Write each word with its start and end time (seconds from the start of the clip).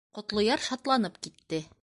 Ҡотлояр 0.19 0.63
шатланып 0.69 1.21
китте. 1.27 1.63